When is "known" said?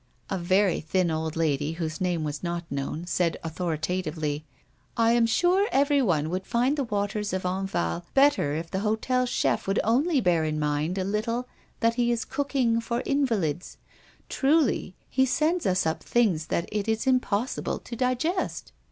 2.71-3.05